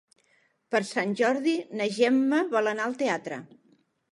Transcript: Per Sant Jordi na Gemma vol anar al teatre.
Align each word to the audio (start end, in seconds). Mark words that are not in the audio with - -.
Per 0.75 0.81
Sant 0.91 1.13
Jordi 1.19 1.53
na 1.81 1.87
Gemma 1.99 2.41
vol 2.57 2.73
anar 2.73 2.89
al 2.89 2.99
teatre. 3.03 3.39